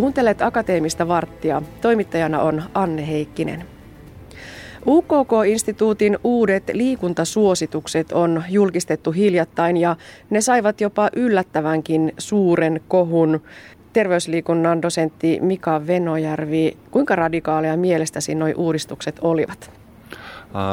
[0.00, 1.62] Kuuntelet Akateemista varttia.
[1.80, 3.64] Toimittajana on Anne Heikkinen.
[4.86, 9.96] UKK-instituutin uudet liikuntasuositukset on julkistettu hiljattain ja
[10.30, 13.40] ne saivat jopa yllättävänkin suuren kohun.
[13.92, 19.70] Terveysliikunnan dosentti Mika Venojärvi, kuinka radikaaleja mielestäsi nuo uudistukset olivat?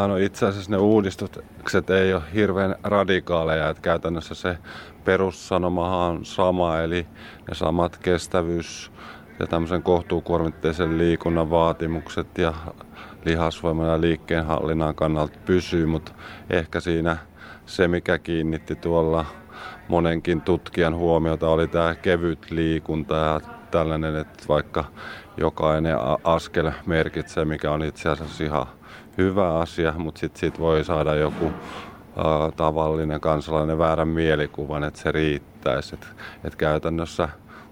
[0.07, 4.57] No itse asiassa ne uudistukset ei ole hirveän radikaaleja, että käytännössä se
[5.05, 7.07] perussanomahan on sama, eli
[7.47, 8.91] ne samat kestävyys
[9.39, 12.53] ja tämmöisen kohtuukuormitteisen liikunnan vaatimukset ja
[13.25, 16.11] lihasvoiman ja liikkeenhallinnan kannalta pysyy, mutta
[16.49, 17.17] ehkä siinä
[17.65, 19.25] se, mikä kiinnitti tuolla
[19.87, 24.85] monenkin tutkijan huomiota, oli tämä kevyt liikunta ja tällainen, että vaikka
[25.37, 28.65] jokainen askel merkitsee, mikä on itse asiassa ihan
[29.17, 31.51] hyvä asia, mutta sitten siitä voi saada joku
[32.55, 35.95] tavallinen kansalainen väärän mielikuvan, että se riittäisi.
[35.95, 36.07] Et,
[36.43, 37.29] et käytännössä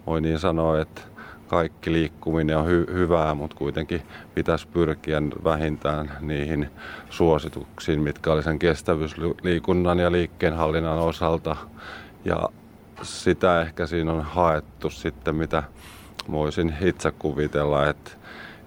[0.08, 1.02] voi niin sanoa, että
[1.48, 4.02] kaikki liikkuminen on hy- hyvää, mutta kuitenkin
[4.36, 6.70] pitäisi pyrkiä vähintään niihin
[7.10, 11.56] suosituksiin, mitkä oli sen kestävyysliikunnan ja liikkeenhallinnan osalta.
[12.26, 12.50] Ja
[13.02, 15.64] sitä ehkä siinä on haettu sitten, mitä
[16.32, 18.12] voisin itse kuvitella, että,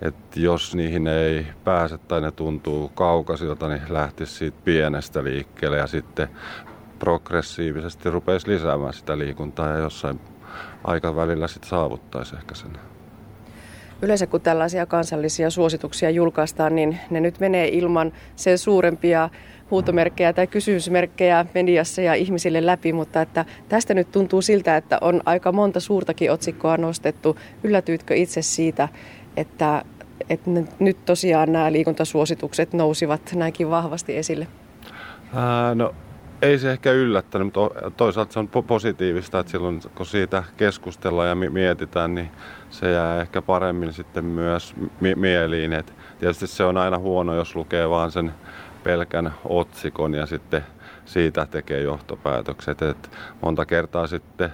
[0.03, 5.87] että jos niihin ei pääse tai ne tuntuu kaukaisilta, niin lähtisi siitä pienestä liikkeelle ja
[5.87, 6.29] sitten
[6.99, 10.21] progressiivisesti rupeisi lisäämään sitä liikuntaa ja jossain
[10.85, 12.71] aikavälillä sitten saavuttaisi ehkä sen.
[14.03, 19.31] Yleensä kun tällaisia kansallisia suosituksia julkaistaan, niin ne nyt menee ilman sen suurempia
[19.71, 25.23] huutomerkkejä tai kysymysmerkkejä mediassa ja ihmisille läpi, mutta että tästä nyt tuntuu siltä, että on
[25.25, 27.37] aika monta suurtakin otsikkoa nostettu.
[27.63, 28.89] Yllätyitkö itse siitä,
[29.37, 29.83] että,
[30.31, 34.47] että nyt tosiaan nämä liikuntasuositukset nousivat näinkin vahvasti esille?
[35.35, 35.95] Ää, no
[36.43, 41.51] ei se ehkä yllättänyt, mutta toisaalta se on positiivista, että silloin kun siitä keskustellaan ja
[41.51, 42.31] mietitään, niin
[42.71, 44.75] se jää ehkä paremmin sitten myös
[45.17, 45.73] mieliin.
[45.73, 48.35] Et tietysti se on aina huono, jos lukee vaan sen
[48.85, 50.65] pelkän otsikon ja sitten
[51.05, 52.83] siitä tekee johtopäätökset.
[52.83, 53.11] Et
[53.43, 54.53] monta kertaa sitten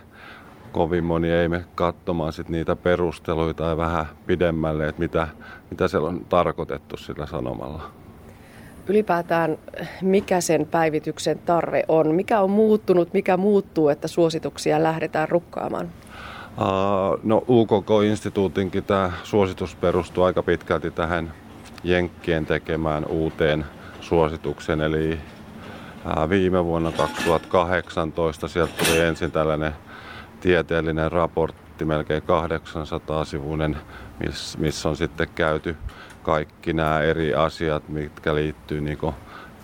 [0.72, 5.28] kovin moni ei me katsomaan sit niitä perusteluita ja vähän pidemmälle, että mitä,
[5.71, 8.03] mitä siellä on tarkoitettu sillä sanomalla
[8.89, 9.59] ylipäätään
[10.03, 12.15] mikä sen päivityksen tarve on?
[12.15, 15.91] Mikä on muuttunut, mikä muuttuu, että suosituksia lähdetään rukkaamaan?
[16.59, 21.33] Uh, no UKK-instituutinkin tämä suositus perustuu aika pitkälti tähän
[21.84, 23.65] Jenkkien tekemään uuteen
[24.00, 24.81] suositukseen.
[24.81, 29.72] Eli uh, viime vuonna 2018 sieltä tuli ensin tällainen
[30.41, 33.77] tieteellinen raportti, melkein 800-sivuinen,
[34.59, 35.77] missä on sitten käyty
[36.25, 38.99] kaikki nämä eri asiat, mitkä liittyy niin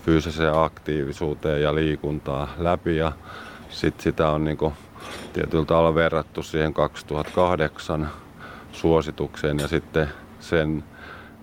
[0.05, 2.97] fyysiseen aktiivisuuteen ja liikuntaan läpi.
[2.97, 3.13] Ja
[3.69, 4.59] sit sitä on niin
[5.33, 8.11] tietyllä tavalla verrattu siihen 2008
[8.73, 10.09] suositukseen ja sitten
[10.41, 10.85] sen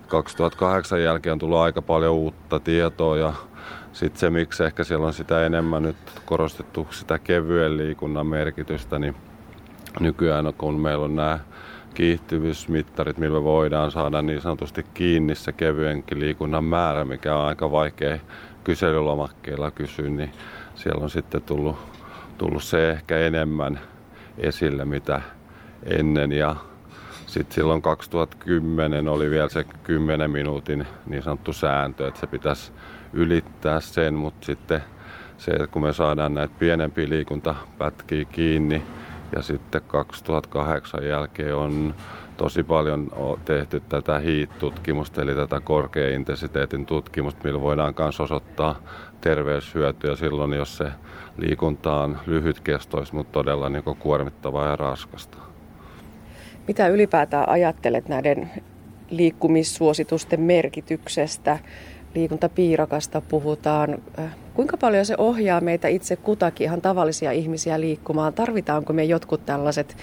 [0.06, 3.32] 2008 jälkeen on tullut aika paljon uutta tietoa ja
[3.92, 9.14] sitten se, miksi ehkä siellä on sitä enemmän nyt korostettu sitä kevyen liikunnan merkitystä, niin
[10.00, 11.38] nykyään kun meillä on nämä
[11.94, 18.18] kiihtyvyysmittarit, millä voidaan saada niin sanotusti kiinni se kevyenkin liikunnan määrä, mikä on aika vaikea
[18.64, 20.32] kyselylomakkeilla kysyä, niin
[20.74, 21.76] siellä on sitten tullut,
[22.38, 23.80] tullut se ehkä enemmän
[24.38, 25.20] esille, mitä
[25.82, 26.32] ennen.
[26.32, 26.56] Ja
[27.26, 32.72] sitten silloin 2010 oli vielä se 10 minuutin niin sanottu sääntö, että se pitäisi
[33.12, 34.82] ylittää sen, mutta sitten
[35.38, 38.82] se, että kun me saadaan näitä pienempiä liikuntapätkiä kiinni,
[39.36, 41.94] ja sitten 2008 jälkeen on
[42.36, 43.10] tosi paljon
[43.44, 48.82] tehty tätä HEAT-tutkimusta, eli tätä korkeaintensiteetin tutkimusta, millä voidaan myös osoittaa
[49.20, 50.90] terveyshyötyä silloin, jos se
[51.36, 55.38] liikunta on lyhytkestoista, mutta todella niin kuormittavaa ja raskasta.
[56.68, 58.50] Mitä ylipäätään ajattelet näiden
[59.10, 61.58] liikkumissuositusten merkityksestä?
[62.18, 63.98] Liikuntapiirakasta puhutaan.
[64.18, 68.32] Äh, kuinka paljon se ohjaa meitä itse kutakin ihan tavallisia ihmisiä liikkumaan?
[68.32, 69.96] Tarvitaanko me jotkut tällaiset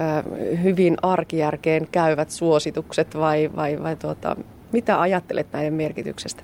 [0.00, 0.24] äh,
[0.62, 4.36] hyvin arkijärkeen käyvät suositukset vai, vai, vai tuota,
[4.72, 6.42] mitä ajattelet näiden merkityksestä?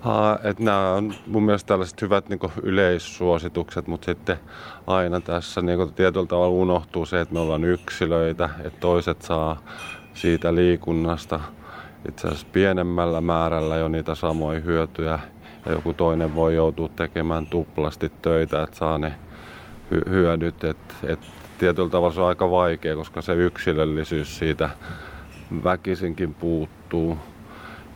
[0.00, 4.36] Ha, että nämä on mun mielestä tällaiset hyvät niin yleissuositukset, mutta sitten
[4.86, 9.62] aina tässä niin tietyllä tavalla unohtuu se, että me ollaan yksilöitä, että toiset saa
[10.14, 11.40] siitä liikunnasta–
[12.08, 15.18] itse asiassa pienemmällä määrällä jo niitä samoja hyötyjä
[15.66, 19.14] ja joku toinen voi joutua tekemään tuplasti töitä, että saa ne
[19.94, 20.64] hy- hyödyt.
[20.64, 21.20] Et, et
[21.58, 24.70] tietyllä tavalla se on aika vaikea, koska se yksilöllisyys siitä
[25.64, 27.18] väkisinkin puuttuu.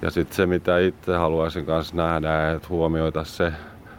[0.03, 3.53] Ja sitten se, mitä itse haluaisin kanssa nähdä, että huomioita se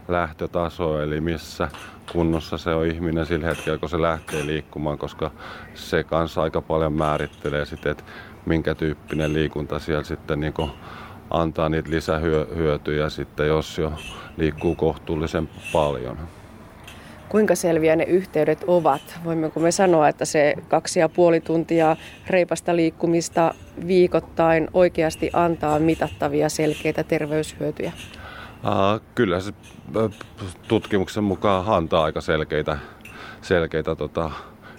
[0.08, 1.68] lähtötaso, eli missä
[2.12, 5.30] kunnossa se on ihminen sillä hetkellä, kun se lähtee liikkumaan, koska
[5.74, 8.04] se kanssa aika paljon määrittelee sitten, että
[8.46, 10.54] minkä tyyppinen liikunta siellä sitten niin
[11.30, 13.92] antaa niitä lisähyötyjä sitten, jos jo
[14.36, 16.18] liikkuu kohtuullisen paljon.
[17.28, 19.20] Kuinka selviä ne yhteydet ovat?
[19.24, 21.96] Voimmeko me sanoa, että se kaksi ja puoli tuntia
[22.26, 23.54] reipasta liikkumista
[23.86, 27.92] viikoittain oikeasti antaa mitattavia selkeitä terveyshyötyjä?
[29.14, 29.52] kyllä se
[30.68, 32.78] tutkimuksen mukaan antaa aika selkeitä,
[33.42, 34.30] selkeitä tota,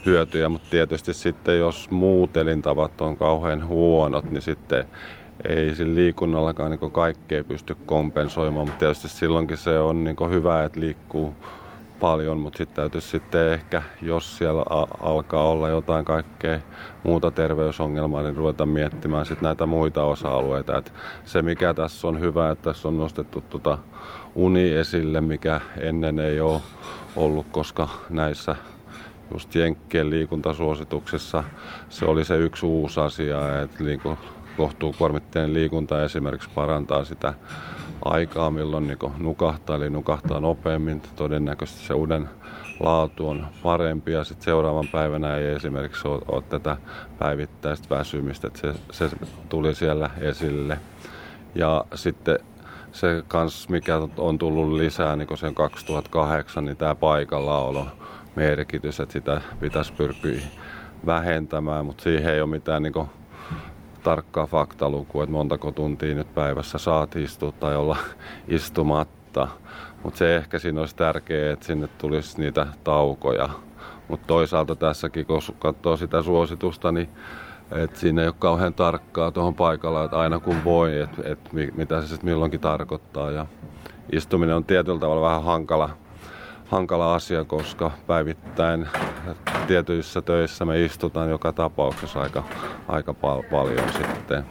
[0.06, 4.86] hyötyjä, mutta tietysti sitten jos muut elintavat on kauhean huonot, niin sitten
[5.50, 10.80] ei sillä liikunnallakaan niin kaikkea pysty kompensoimaan, mutta tietysti silloinkin se on niin hyvä, että
[10.80, 11.36] liikkuu
[12.00, 14.64] paljon, mutta sitten täytyisi sitten ehkä, jos siellä
[15.00, 16.60] alkaa olla jotain kaikkea
[17.04, 20.78] muuta terveysongelmaa, niin ruveta miettimään sitten näitä muita osa-alueita.
[20.78, 20.94] Et
[21.26, 23.78] se mikä tässä on hyvä, että tässä on nostettu tuota
[24.36, 26.62] uni esille, mikä ennen ei ole
[27.16, 28.56] ollut, koska näissä
[29.34, 31.44] just Jenkkien liikuntasuosituksissa
[31.90, 34.18] se oli se yksi uusi asia, että liiku,
[34.58, 37.34] kohtuu kuormitteen liikunta esimerkiksi parantaa sitä
[38.06, 41.02] aikaa, milloin niin nukahtaa, eli nukahtaa nopeammin.
[41.16, 42.30] Todennäköisesti se uuden
[42.80, 46.78] laatu on parempi ja sitten seuraavan päivänä ei esimerkiksi ole, ole tätä
[47.20, 49.16] päivittäistä väsymistä, että se, se
[49.50, 50.80] tuli siellä esille.
[51.56, 52.40] Ja sitten
[52.94, 57.88] se kans, mikä on tullut lisää, niin sen 2008, niin tämä paikallaolo
[58.36, 60.42] merkitys, että sitä pitäisi pyrkiä
[61.06, 62.94] vähentämään, mutta siihen ei ole mitään niin
[64.04, 67.98] tarkkaa faktalukua, että montako tuntia nyt päivässä saat istua tai olla
[68.48, 69.48] istumatta.
[70.04, 73.50] Mutta se ehkä siinä olisi tärkeää, että sinne tulisi niitä taukoja.
[74.08, 77.10] Mutta toisaalta tässäkin, kun katsoo sitä suositusta, niin
[77.76, 81.40] että siinä ei ole kauhean tarkkaa tuohon paikalla, että aina kun voi, että et
[81.76, 83.32] mitä se sitten milloinkin tarkoittaa.
[83.32, 83.46] Ja
[84.12, 85.90] istuminen on tietyllä tavalla vähän hankala,
[86.66, 88.88] hankala asia, koska päivittäin
[89.68, 92.44] tietyissä töissä me istutaan joka tapauksessa aika,
[92.88, 94.44] aika pal- paljon sitten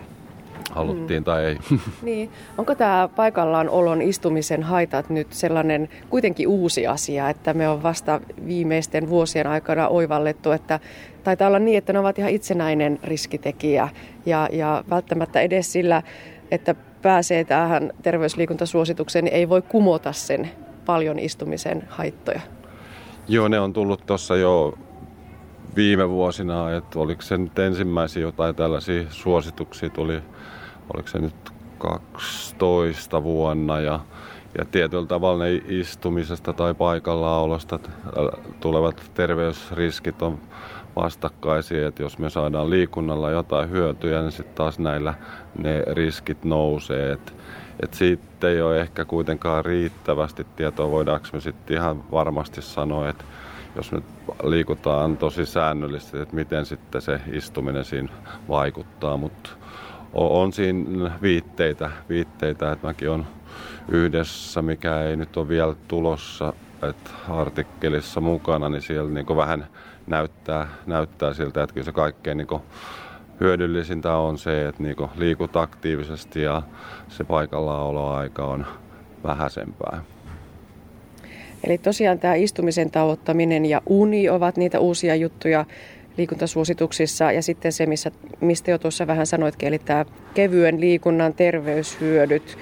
[0.74, 1.24] haluttiin mm.
[1.24, 1.58] tai ei.
[2.02, 2.30] Niin.
[2.58, 8.20] Onko tämä paikallaan olon istumisen haitat nyt sellainen kuitenkin uusi asia, että me on vasta
[8.46, 10.80] viimeisten vuosien aikana oivallettu, että
[11.24, 13.88] taitaa olla niin, että ne ovat ihan itsenäinen riskitekijä
[14.26, 16.02] ja, ja välttämättä edes sillä,
[16.50, 20.50] että pääsee tähän terveysliikuntasuositukseen, niin ei voi kumota sen
[20.86, 22.40] paljon istumisen haittoja.
[23.28, 24.78] Joo, ne on tullut tuossa jo
[25.76, 30.20] viime vuosina, että oliko se nyt ensimmäisiä jotain tällaisia suosituksia tuli,
[30.94, 34.00] oliko se nyt 12 vuonna ja,
[34.58, 37.78] ja tietyllä tavalla ne istumisesta tai paikallaolosta
[38.60, 40.38] tulevat terveysriskit on
[40.96, 45.14] vastakkaisia, että jos me saadaan liikunnalla jotain hyötyjä, niin sitten taas näillä
[45.58, 47.12] ne riskit nousee.
[47.12, 47.32] Että
[47.82, 53.24] et siitä ei ole ehkä kuitenkaan riittävästi tietoa, voidaanko me sitten ihan varmasti sanoa, että
[53.76, 54.04] jos nyt
[54.42, 58.08] liikutaan tosi säännöllisesti, että miten sitten se istuminen siinä
[58.48, 59.50] vaikuttaa, mutta
[60.12, 63.26] on siinä viitteitä, viitteitä, että mäkin on
[63.88, 66.52] yhdessä, mikä ei nyt ole vielä tulossa,
[66.82, 69.66] että artikkelissa mukana, niin siellä niin vähän
[70.06, 72.60] näyttää, näyttää siltä, että kyllä se kaikkein niin
[73.40, 76.62] hyödyllisintä on se, että niin liikut aktiivisesti ja
[77.08, 78.66] se paikallaoloaika on
[79.24, 80.02] vähäisempää.
[81.64, 85.64] Eli tosiaan tämä istumisen tavoittaminen ja uni ovat niitä uusia juttuja
[86.16, 87.32] liikuntasuosituksissa.
[87.32, 88.10] Ja sitten se, missä,
[88.40, 92.58] mistä jo tuossa vähän sanoitkin, eli tämä kevyen liikunnan terveyshyödyt.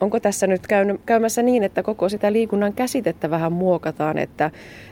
[0.00, 0.62] Onko tässä nyt
[1.06, 4.50] käymässä niin, että koko sitä liikunnan käsitettä vähän muokataan, että,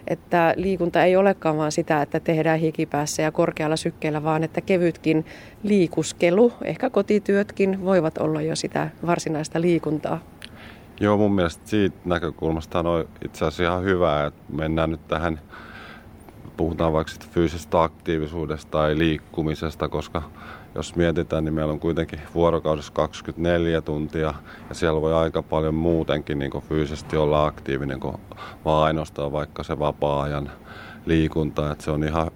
[0.08, 5.26] että liikunta ei olekaan vaan sitä, että tehdään hikipäässä ja korkealla sykkeellä, vaan että kevytkin
[5.62, 10.20] liikuskelu, ehkä kotityötkin voivat olla jo sitä varsinaista liikuntaa?
[11.00, 15.40] Joo, mun mielestä siitä näkökulmasta on itse asiassa ihan hyvä, että mennään nyt tähän,
[16.56, 20.22] puhutaan vaikka fyysisestä aktiivisuudesta tai liikkumisesta, koska
[20.74, 24.34] jos mietitään, niin meillä on kuitenkin vuorokaudessa 24 tuntia
[24.68, 28.16] ja siellä voi aika paljon muutenkin niin fyysisesti olla aktiivinen kuin
[28.64, 30.50] vaan ainoastaan vaikka se vapaa-ajan
[31.06, 31.72] liikunta.
[31.72, 32.30] Että se on ihan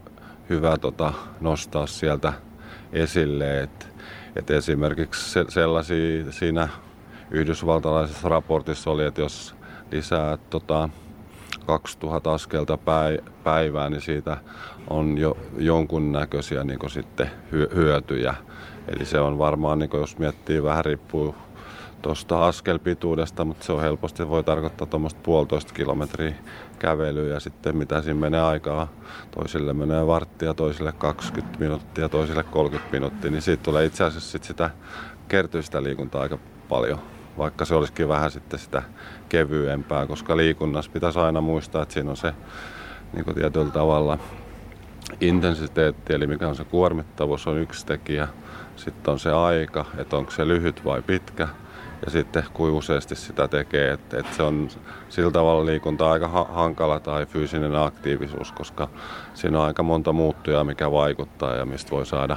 [0.51, 2.33] hyvä tota, nostaa sieltä
[2.93, 3.87] esille, että,
[4.37, 6.69] että esimerkiksi sellaisia siinä
[7.31, 9.55] yhdysvaltalaisessa raportissa oli, että jos
[9.93, 10.89] lisää tota,
[11.67, 12.79] 2000 askelta
[13.45, 14.37] päivää, niin siitä
[14.91, 18.35] on jo jonkunnäköisiä niin sitten hyötyjä.
[18.89, 21.35] Eli se on varmaan, niin jos miettii, vähän riippuu
[22.03, 26.35] tuosta askelpituudesta, mutta se on helposti voi tarkoittaa tuommoista puolitoista kilometriä
[26.79, 28.89] kävelyä ja sitten mitä siinä menee aikaa.
[29.31, 34.45] Toisille menee varttia, toisille 20 minuuttia, toisille 30 minuuttia, niin siitä tulee itse asiassa sit
[34.45, 34.71] sitä
[35.29, 37.16] kertyistä liikuntaa aika paljon.
[37.39, 38.83] Vaikka se olisikin vähän sitten sitä
[39.29, 42.35] kevyempää, koska liikunnassa pitäisi aina muistaa, että siinä on se
[43.13, 44.19] niin kuin tietyllä tavalla
[45.21, 48.29] intensiteetti, eli mikä on se kuormittavuus, on yksi tekijä.
[48.77, 51.49] Sitten on se aika, että onko se lyhyt vai pitkä.
[52.05, 54.69] Ja sitten kuinka useasti sitä tekee, että, että se on
[55.09, 58.89] sillä tavalla liikunta aika ha- hankala tai fyysinen aktiivisuus, koska
[59.35, 62.37] siinä on aika monta muuttujaa, mikä vaikuttaa ja mistä voi saada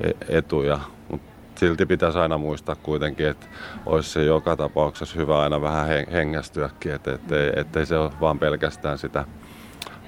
[0.00, 0.80] e-, etuja.
[1.60, 3.46] Silti pitäisi aina muistaa kuitenkin, että
[3.86, 8.98] olisi se joka tapauksessa hyvä aina vähän hengästyäkin, että ettei, ettei se ole vaan pelkästään
[8.98, 9.24] sitä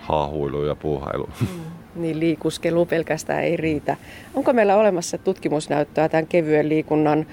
[0.01, 1.31] haahuilua ja puuhailua.
[1.41, 1.47] Mm.
[1.95, 3.97] Niin liikuskelu pelkästään ei riitä.
[4.35, 7.27] Onko meillä olemassa tutkimusnäyttöä tämän kevyen liikunnan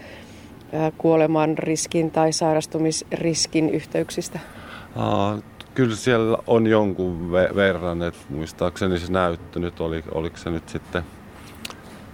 [0.97, 4.39] kuoleman riskin tai sairastumisriskin yhteyksistä?
[4.95, 5.37] Aa,
[5.75, 11.03] kyllä siellä on jonkun verran, että muistaakseni se näyttö nyt oli, oliko se nyt sitten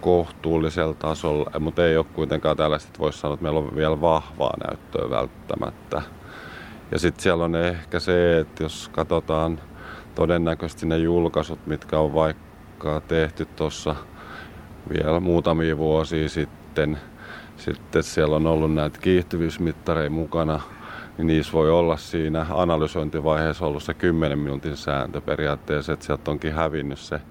[0.05, 4.53] kohtuullisella tasolla, mutta ei ole kuitenkaan tällaista, että voisi sanoa, että meillä on vielä vahvaa
[4.67, 6.01] näyttöä välttämättä.
[6.91, 9.59] Ja sitten siellä on ehkä se, että jos katsotaan
[10.15, 13.95] todennäköisesti ne julkaisut, mitkä on vaikka tehty tuossa
[14.89, 16.97] vielä muutamia vuosia sitten,
[17.57, 20.59] sitten siellä on ollut näitä kiihtyvyysmittareja mukana,
[21.17, 26.53] niin niissä voi olla siinä analysointivaiheessa ollut se 10 minuutin sääntö periaatteessa, että sieltä onkin
[26.53, 27.21] hävinnyt se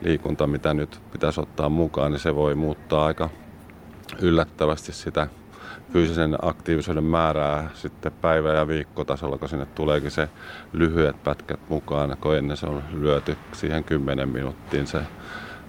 [0.00, 3.30] liikunta, mitä nyt pitäisi ottaa mukaan, niin se voi muuttaa aika
[4.20, 5.26] yllättävästi sitä
[5.92, 10.28] fyysisen aktiivisuuden määrää sitten päivä- ja viikkotasolla, kun sinne tuleekin se
[10.72, 15.00] lyhyet pätkät mukaan, kun ennen se on lyöty siihen 10 minuuttiin se,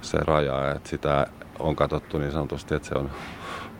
[0.02, 1.28] se raja, että sitä
[1.60, 3.10] on katsottu niin sanotusti, että se on,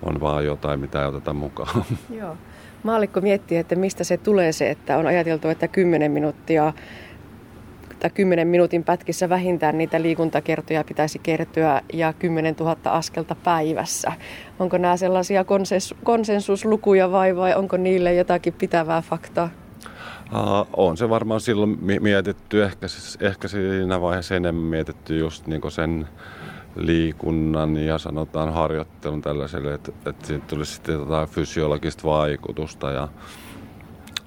[0.04, 1.86] on vaan jotain, mitä ei oteta mukaan.
[2.10, 2.38] Joo.
[2.86, 6.74] Maallikko miettii, että mistä se tulee se, että on ajateltu, että 10 minuuttia
[8.00, 14.12] tai 10 minuutin pätkissä vähintään niitä liikuntakertoja pitäisi kertyä ja 10 000 askelta päivässä.
[14.60, 19.50] Onko nämä sellaisia konsens- konsensuslukuja vai, vai onko niille jotakin pitävää faktaa?
[20.32, 22.88] Uh, on se varmaan silloin mietitty, ehkä,
[23.20, 26.08] ehkä siinä vaiheessa enemmän mietitty just niin sen
[26.76, 32.92] liikunnan ja sanotaan harjoittelun tällaiselle, että, että siitä tulisi sitten jotain fysiologista vaikutusta.
[32.92, 33.08] Ja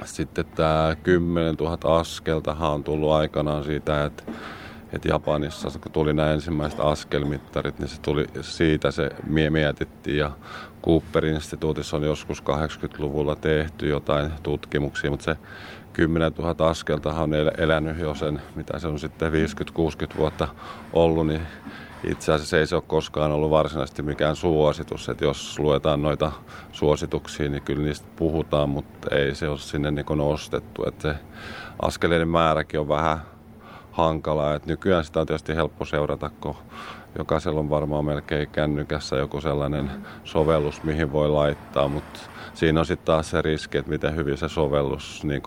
[0.05, 4.23] sitten tämä 10 000 askeltahan on tullut aikanaan siitä, että,
[4.93, 9.11] että Japanissa kun tuli nämä ensimmäiset askelmittarit, niin se tuli siitä se
[9.51, 10.17] mietittiin.
[10.17, 10.31] Ja
[10.87, 15.37] Cooper-instituutissa on joskus 80-luvulla tehty jotain tutkimuksia, mutta se
[15.93, 20.49] 10 000 askeltahan on elänyt jo sen, mitä se on sitten 50-60 vuotta
[20.93, 21.43] ollut, niin
[22.05, 25.09] itse asiassa ei se ole koskaan ollut varsinaisesti mikään suositus.
[25.09, 26.33] Että jos luetaan noita
[26.73, 30.85] suosituksia, niin kyllä niistä puhutaan, mutta ei se ole sinne niin nostettu.
[30.89, 31.19] Että se
[31.83, 33.19] askeleiden määräkin on vähän
[33.93, 34.55] hankalaa.
[34.55, 36.57] Että nykyään sitä on tietysti helppo seurata, kun
[37.19, 39.91] jokaisella on varmaan melkein kännykässä joku sellainen
[40.25, 42.21] sovellus, mihin voi laittaa, mutta
[42.55, 45.43] siinä on sitten taas se riski, että miten hyvin se sovellus niin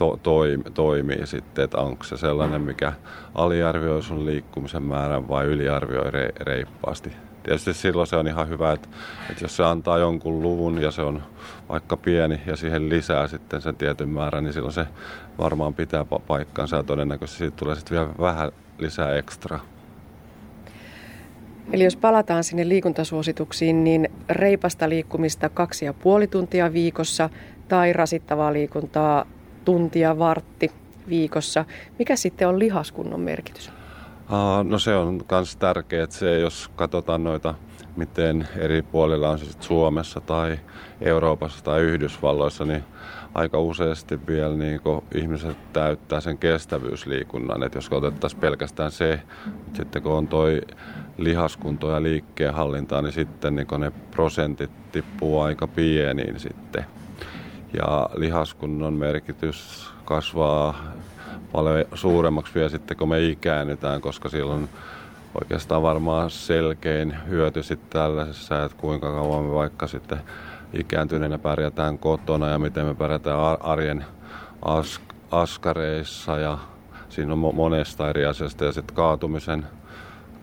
[0.00, 2.92] to, toimi, toimii sitten, että onko se sellainen, mikä
[3.34, 7.12] aliarvioi sun liikkumisen määrän vai yliarvioi re, reippaasti.
[7.42, 8.88] Tietysti silloin se on ihan hyvä, että,
[9.30, 11.22] että jos se antaa jonkun luvun ja se on
[11.68, 14.86] vaikka pieni ja siihen lisää sitten sen tietyn määrän, niin silloin se
[15.38, 19.60] varmaan pitää paikkansa ja todennäköisesti siitä tulee sitten vielä vähän lisää ekstra.
[21.72, 27.30] Eli jos palataan sinne liikuntasuosituksiin, niin reipasta liikkumista kaksi ja puoli tuntia viikossa
[27.68, 29.26] tai rasittavaa liikuntaa
[29.64, 30.70] tuntia, vartti
[31.08, 31.64] viikossa.
[31.98, 33.72] Mikä sitten on lihaskunnon merkitys?
[34.64, 37.54] No se on myös tärkeää, että se, jos katsotaan noita,
[37.96, 40.58] miten eri puolilla on sit Suomessa tai
[41.00, 42.84] Euroopassa tai Yhdysvalloissa, niin
[43.34, 44.80] aika useasti vielä niin
[45.14, 47.62] ihmiset täyttää sen kestävyysliikunnan.
[47.62, 49.20] Että jos otettaisiin pelkästään se,
[49.72, 50.60] sitten kun on toi
[51.18, 56.84] lihaskunto ja liikkeenhallinta, niin sitten niin ne prosentit tippuu aika pieniin sitten
[57.72, 60.84] ja lihaskunnon merkitys kasvaa
[61.52, 64.68] paljon suuremmaksi vielä sitten, kun me ikäännytään, koska silloin
[65.34, 70.18] oikeastaan varmaan selkein hyöty sitten tällaisessa, että kuinka kauan me vaikka sitten
[70.72, 74.04] ikääntyneenä pärjätään kotona ja miten me pärjätään arjen
[74.62, 75.00] as-
[75.30, 76.58] askareissa ja
[77.08, 78.64] siinä on monesta eri asiasta.
[78.64, 79.66] Ja sitten kaatumisen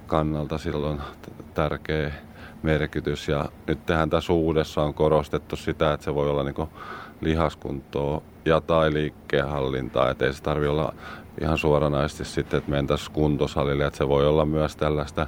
[0.08, 1.02] kannalta silloin
[1.54, 2.12] tärkeä
[2.64, 3.28] merkitys.
[3.28, 6.70] Ja nyt tähän tässä uudessa on korostettu sitä, että se voi olla niin
[7.22, 10.10] lihaskuntoa ja tai liikkeenhallintaa.
[10.10, 10.94] Että ei se tarvitse olla
[11.42, 13.86] ihan suoranaisesti sitten, että mentäisiin kuntosalille.
[13.86, 15.28] Että se voi olla myös tällaista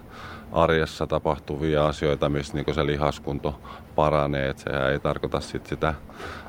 [0.52, 3.60] arjessa tapahtuvia asioita, missä niin se lihaskunto
[3.96, 4.50] paranee.
[4.50, 5.94] Että se ei tarkoita sit sitä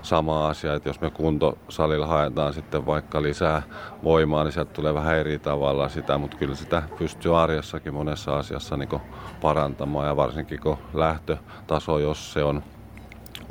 [0.02, 3.62] samaa asiaa, että jos me kuntosalilla haetaan sitten vaikka lisää
[4.04, 8.76] voimaa, niin sieltä tulee vähän eri tavalla sitä, mutta kyllä sitä pystyy arjessakin monessa asiassa
[8.76, 9.00] niin
[9.40, 12.62] parantamaan ja varsinkin kun lähtötaso, jos se on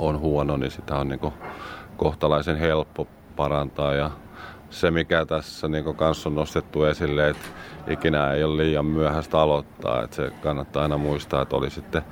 [0.00, 1.32] on huono, niin sitä on niin
[2.00, 3.94] kohtalaisen helppo parantaa.
[3.94, 4.10] Ja
[4.70, 7.48] se, mikä tässä niin kanssa on nostettu esille, että
[7.88, 10.02] ikinä ei ole liian myöhäistä aloittaa.
[10.02, 12.02] Että se kannattaa aina muistaa, että oli sitten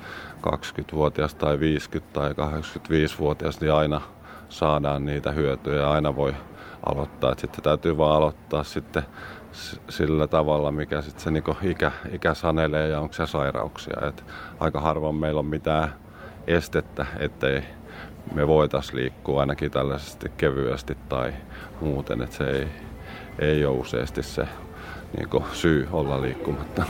[0.47, 4.01] 20-vuotias tai 50 tai 85-vuotias, niin aina
[4.49, 5.89] saadaan niitä hyötyjä.
[5.89, 6.33] Aina voi
[6.85, 7.31] aloittaa.
[7.31, 9.03] Että sitten täytyy vaan aloittaa sitten
[9.89, 14.07] sillä tavalla, mikä sitten se niinku ikä, ikä sanelee ja onko se sairauksia.
[14.07, 14.23] Et
[14.59, 15.93] aika harvoin meillä on mitään
[16.47, 17.78] estettä, ettei
[18.33, 21.33] me voitaisiin liikkua ainakin tällaisesti kevyesti tai
[21.81, 22.67] muuten, että se ei,
[23.39, 24.47] ei ole useasti se
[25.17, 26.83] niin syy olla liikkumatta.